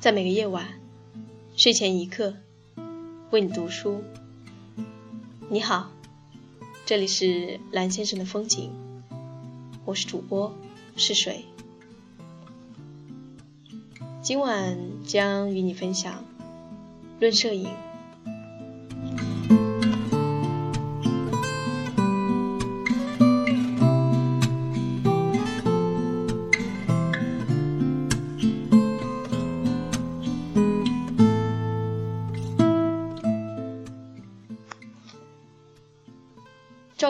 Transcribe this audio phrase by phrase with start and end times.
[0.00, 0.66] 在每个夜晚，
[1.58, 2.34] 睡前一刻，
[3.30, 4.02] 为你读书。
[5.50, 5.90] 你好，
[6.86, 8.70] 这里是蓝先生的风景，
[9.84, 10.56] 我是主播
[10.96, 11.44] 是水。
[14.22, 16.24] 今晚将与你分享
[17.20, 17.68] 论摄影。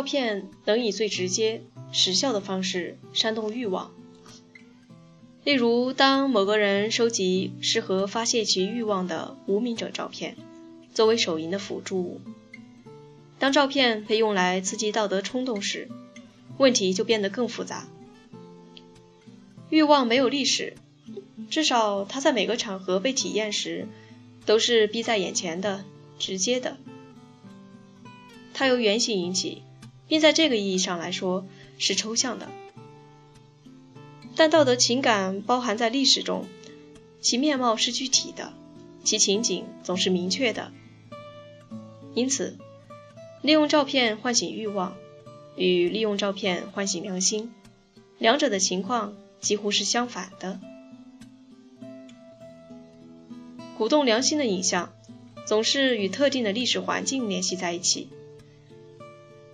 [0.00, 1.60] 照片能以最直接、
[1.92, 3.90] 时效的方式煽动欲望。
[5.44, 10.38] 例如，当某个人收集适合发泄其欲望的无名者照片，
[10.94, 12.20] 作为手淫的辅助物；
[13.38, 15.90] 当照片被用来刺激道德冲动时，
[16.56, 17.86] 问题就变得更复杂。
[19.68, 20.78] 欲望没有历史，
[21.50, 23.86] 至少它在每个场合被体验时，
[24.46, 25.84] 都是逼在眼前的、
[26.18, 26.78] 直接的。
[28.54, 29.60] 它由原型引起。
[30.10, 31.46] 并在这个意义上来说
[31.78, 32.48] 是抽象的，
[34.34, 36.46] 但道德情感包含在历史中，
[37.20, 38.52] 其面貌是具体的，
[39.04, 40.72] 其情景总是明确的。
[42.12, 42.58] 因此，
[43.40, 44.96] 利用照片唤醒欲望，
[45.54, 47.52] 与利用照片唤醒良心，
[48.18, 50.58] 两者的情况几乎是相反的。
[53.78, 54.92] 鼓动良心的影像，
[55.46, 58.08] 总是与特定的历史环境联系在一起。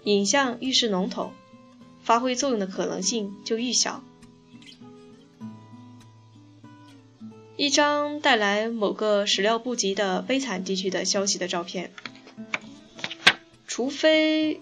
[0.07, 1.33] 影像愈是笼统，
[2.01, 4.05] 发挥作用的可能性就愈小。
[7.57, 11.91] 一张带来某个始料不及的悲惨地区的消息的照片，
[13.67, 14.61] 除非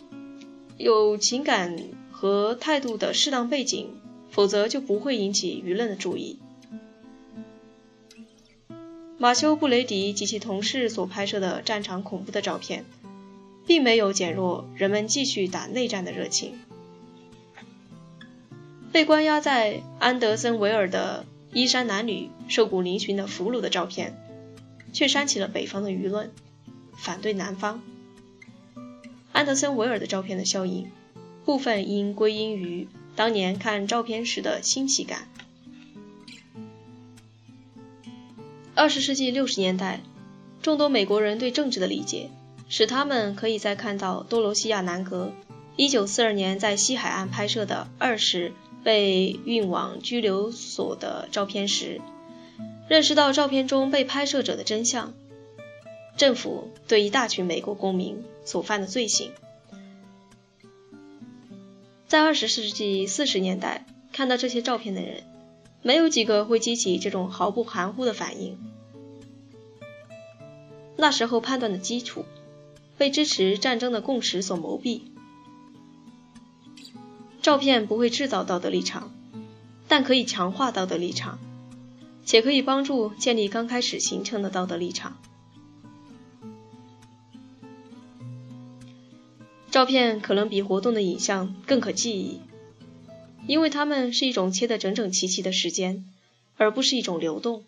[0.78, 1.77] 有情感
[2.11, 3.91] 和态度的适当背景，
[4.31, 6.38] 否则就不会引起舆论的注意。
[9.19, 12.87] 马修·布雷迪及其同事所拍摄的战场恐怖的照片。
[13.66, 16.58] 并没有减弱人们继续打内战的热情。
[18.92, 24.16] 被关押在安德森维尔的衣衫褴褛、瘦骨嶙峋的俘虏的照片，
[24.92, 26.30] 却煽起了北方的舆论，
[26.97, 27.82] 反对南方。
[29.32, 30.91] 安德森维尔的照片的效应，
[31.44, 32.86] 部分应归因于
[33.16, 35.28] 当年看照片时的新奇感。
[38.76, 40.00] 二十世纪六十年代，
[40.62, 42.30] 众多美国人对政治的理解。
[42.76, 45.32] 使他们可以在看到多罗西亚·南格
[45.76, 48.52] 1942年在西海岸拍摄的二十
[48.82, 52.00] 被运往拘留所的照片时，
[52.88, 55.14] 认识到照片中被拍摄者的真相：
[56.16, 59.30] 政府对一大群美国公民所犯的罪行。
[62.08, 65.22] 在二十世纪四十年代看到这些照片的人，
[65.82, 68.58] 没有几个会激起这种毫不含糊的反应。
[70.96, 72.24] 那时候判断的基础。
[72.97, 75.03] 被支持战争的共识所蒙蔽。
[77.43, 79.12] 照片不会制造道德立场，
[79.87, 81.38] 但可以强化道德立场，
[82.25, 85.19] 且可以帮助建立刚开始形成的道德立场。
[89.71, 92.41] 照片可能比活动的影像更可记忆，
[93.49, 96.04] 因为它们是一种切得整整齐齐的时间，
[96.56, 97.65] 而不是一种流动。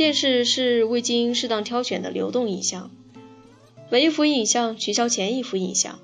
[0.00, 2.90] 电视是未经适当挑选的流动影像，
[3.90, 5.98] 每一幅影像取消前一幅影像，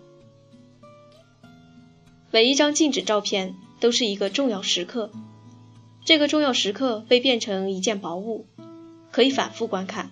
[2.30, 5.10] 每一张静止照片都是一个重要时刻。
[6.04, 8.44] 这个重要时刻被变成一件薄物，
[9.12, 10.10] 可以反复观看。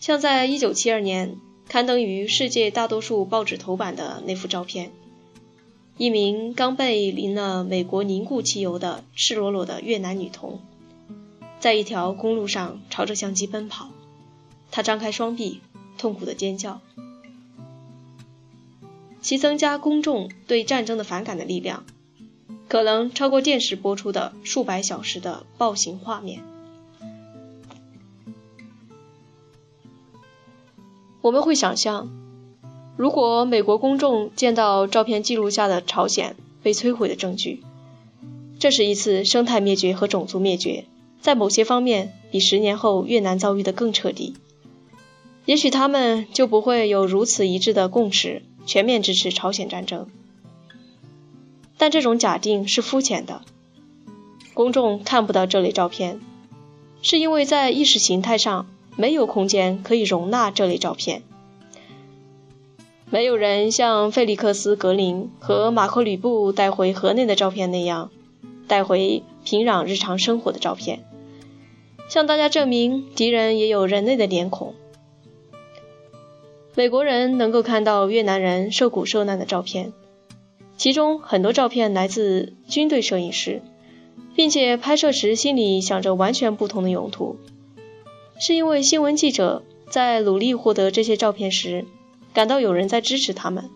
[0.00, 1.36] 像在1972年
[1.68, 4.92] 刊登于世界大多数报纸头版的那幅照片，
[5.98, 10.58] 一名刚被淋了美国凝固汽油的赤裸裸的越南女童。
[11.62, 13.88] 在一条公路上朝着相机奔跑，
[14.72, 15.60] 他张开双臂，
[15.96, 16.80] 痛苦的尖叫，
[19.20, 21.84] 其增加公众对战争的反感的力量，
[22.66, 26.42] 可能超过电视播出的数百小时的暴行画面。
[31.20, 32.10] 我们会想象，
[32.96, 37.62] 如果美国公众见到照片记录下的朝鲜被摧毁的证据，
[38.58, 40.86] 这是一次生态灭绝和种族灭绝。
[41.22, 44.34] 在某些方面，比十年后越南遭遇的更彻底。
[45.46, 50.08] 也许他们就不会有如此一致的共识，全面支持朝鲜战争。
[51.78, 53.42] 但这种假定是肤浅的。
[54.52, 56.20] 公众看不到这类照片，
[57.02, 58.66] 是因为在意识形态上
[58.96, 61.22] 没有空间可以容纳这类照片。
[63.10, 68.10] 没有人像费利克斯·格林和马克·吕布带回河内的照片那样，
[68.66, 71.04] 带回平壤日常生活的照片，
[72.12, 74.74] 向大家证明敌人也有人类的脸孔。
[76.74, 79.94] 美国人能够看到越南人受苦受难的照片，
[80.76, 83.62] 其中很多照片来自军队摄影师，
[84.36, 87.38] 并且拍摄时心里想着完全不同的用途，
[88.38, 91.86] 是因为新闻记者在努力获得这些照片时，
[92.34, 93.70] 感到有人在支持他们，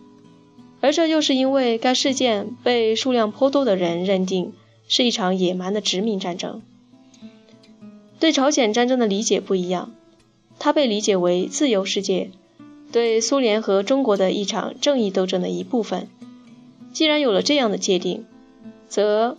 [0.79, 4.53] 而这又是因为该事件被数量颇多的人认定
[4.87, 6.61] 是一场野蛮的殖民战争。
[8.19, 9.91] 对朝鲜战争的理解不一样，
[10.59, 12.31] 它被理解为自由世界。
[12.91, 16.07] 对苏联和中国的一场正义斗争的一部分。
[16.93, 18.25] 既然有了这样的界定，
[18.87, 19.35] 则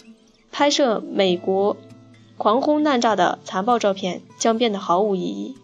[0.53, 1.77] 拍摄美国
[2.37, 5.57] 狂轰滥炸的残暴照片将变得毫无意义。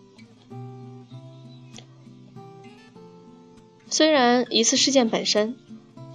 [3.91, 5.55] 虽然一次事件本身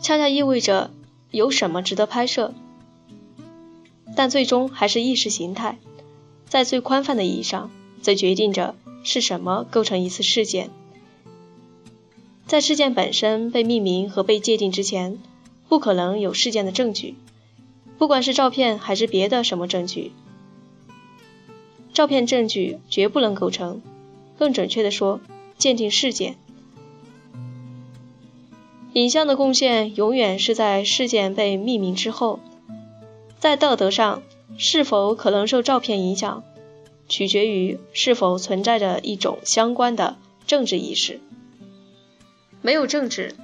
[0.01, 0.91] 恰恰意味着
[1.31, 2.53] 有什么值得拍摄，
[4.15, 5.77] 但最终还是意识形态，
[6.49, 10.69] 在最宽泛的意义上，则决定着是什么构成一次事件。
[12.47, 15.19] 在事件本身被命名和被界定之前，
[15.69, 17.13] 不可能有事件的证据，
[17.99, 20.11] 不管是照片还是别的什么证据。
[21.93, 23.81] 照片证据绝不能构成，
[24.37, 25.21] 更准确的说，
[25.57, 26.35] 鉴定事件。
[28.93, 32.39] 影像的贡献永远是在事件被命名之后。
[33.37, 34.23] 在道德上，
[34.57, 36.43] 是否可能受照片影响，
[37.07, 40.17] 取决于是否存在着一种相关的
[40.47, 41.19] 政治意识。
[42.61, 43.35] 没有政治，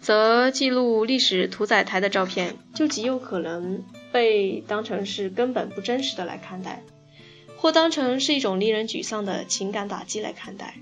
[0.00, 3.82] 则记录历史屠宰台的照片就极有可能
[4.12, 6.84] 被当成是根本不真实的来看待，
[7.56, 10.76] 或当成是一种令人沮丧的情感打击来看待。